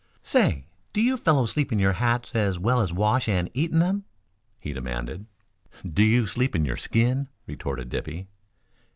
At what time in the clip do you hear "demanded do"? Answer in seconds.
4.73-6.01